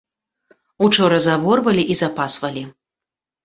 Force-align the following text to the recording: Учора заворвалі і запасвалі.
Учора 0.85 1.21
заворвалі 1.27 1.87
і 1.91 2.01
запасвалі. 2.03 2.69